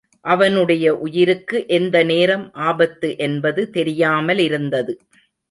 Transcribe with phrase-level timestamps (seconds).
[0.25, 4.95] அவனுடைய உயிருக்கு எந்த நேரம் ஆபத்து என்பது தெரியாமலிருந்தது.